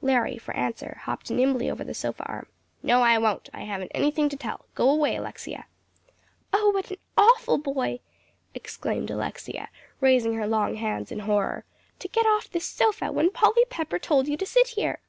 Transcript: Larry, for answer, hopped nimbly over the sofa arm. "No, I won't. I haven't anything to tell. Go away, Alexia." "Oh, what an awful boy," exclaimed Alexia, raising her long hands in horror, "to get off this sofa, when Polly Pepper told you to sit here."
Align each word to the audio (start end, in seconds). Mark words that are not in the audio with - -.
Larry, 0.00 0.38
for 0.38 0.54
answer, 0.54 1.00
hopped 1.06 1.28
nimbly 1.28 1.68
over 1.68 1.82
the 1.82 1.92
sofa 1.92 2.22
arm. 2.26 2.46
"No, 2.84 3.02
I 3.02 3.18
won't. 3.18 3.48
I 3.52 3.62
haven't 3.62 3.90
anything 3.92 4.28
to 4.28 4.36
tell. 4.36 4.66
Go 4.76 4.88
away, 4.88 5.16
Alexia." 5.16 5.66
"Oh, 6.52 6.70
what 6.70 6.92
an 6.92 6.98
awful 7.18 7.58
boy," 7.58 7.98
exclaimed 8.54 9.10
Alexia, 9.10 9.70
raising 10.00 10.34
her 10.34 10.46
long 10.46 10.76
hands 10.76 11.10
in 11.10 11.18
horror, 11.18 11.64
"to 11.98 12.06
get 12.06 12.26
off 12.26 12.48
this 12.48 12.64
sofa, 12.66 13.10
when 13.10 13.32
Polly 13.32 13.64
Pepper 13.70 13.98
told 13.98 14.28
you 14.28 14.36
to 14.36 14.46
sit 14.46 14.68
here." 14.68 15.00